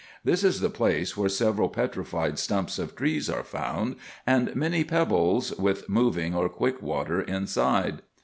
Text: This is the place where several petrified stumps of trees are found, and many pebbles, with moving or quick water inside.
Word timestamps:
This 0.23 0.43
is 0.43 0.61
the 0.61 0.71
place 0.71 1.15
where 1.15 1.29
several 1.29 1.69
petrified 1.69 2.39
stumps 2.39 2.79
of 2.79 2.95
trees 2.95 3.29
are 3.29 3.43
found, 3.43 3.97
and 4.25 4.55
many 4.55 4.83
pebbles, 4.83 5.51
with 5.59 5.87
moving 5.87 6.33
or 6.33 6.49
quick 6.49 6.81
water 6.81 7.21
inside. 7.21 8.01